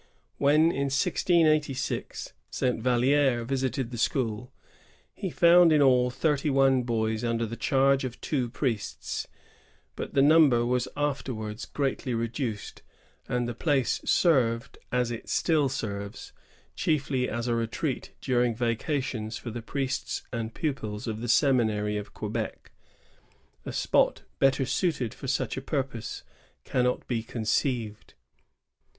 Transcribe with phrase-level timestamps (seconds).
[0.39, 4.51] When, in 1686, Saint Vallier visited the school,
[5.13, 9.27] he found in all thirty one boys und^r the charge of two priests;
[9.95, 12.81] but the number was afterwards greatly reduced,
[13.29, 16.33] and the place served, as it still serves,
[16.75, 22.11] chiefly as a retreat during vacations for the priests and pupils of the seminary of
[22.15, 22.71] Quebec.
[23.67, 26.23] A spot better suited for such a purpose
[26.63, 28.15] cannot be conceived.